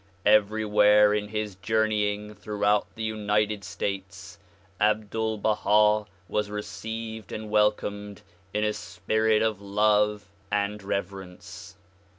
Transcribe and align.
Everywhere 0.25 1.13
in 1.13 1.27
his 1.27 1.57
journeying 1.57 2.33
throughout 2.33 2.87
the 2.95 3.03
United 3.03 3.63
States 3.63 4.39
Abdul 4.79 5.37
Baha 5.37 6.07
was 6.27 6.49
received 6.49 7.31
and 7.31 7.51
welcomed 7.51 8.23
in 8.51 8.63
a 8.63 8.73
spirit 8.73 9.43
of 9.43 9.61
love 9.61 10.27
and 10.51 10.81
reverence. 10.81 11.77